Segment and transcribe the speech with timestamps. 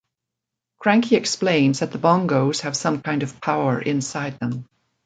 [0.79, 4.65] Cranky explains that the bongos have some kind of power inside them.